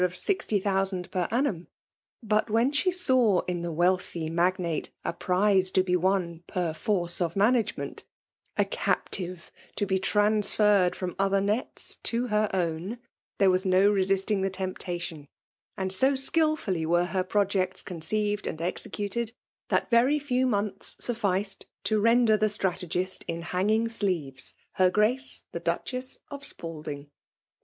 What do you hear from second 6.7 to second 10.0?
force of management, a captive to be